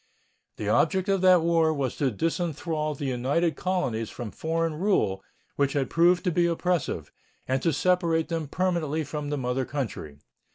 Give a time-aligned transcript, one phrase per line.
[0.57, 5.23] The object of that war was to disenthrall the united colonies from foreign rule,
[5.57, 7.11] which had proved to be oppressive,
[7.47, 10.17] and to separate them permanently from the mother country.